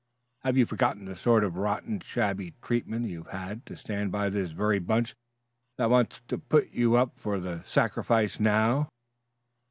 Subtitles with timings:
[0.39, 4.49] Have you forgotten the sort of rotten, shabby treatment you've had to stand by this
[4.49, 5.13] very bunch
[5.77, 8.89] that wants to put you up for sacrifice now?"